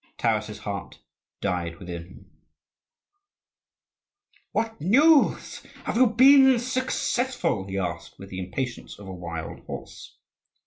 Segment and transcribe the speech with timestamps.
[0.17, 0.97] Taras's heart
[1.41, 2.31] died within him.
[4.51, 5.61] "What news?
[5.83, 10.17] have you been successful?" he asked with the impatience of a wild horse.